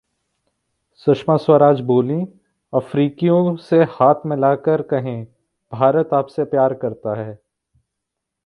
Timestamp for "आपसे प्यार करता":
6.13-7.15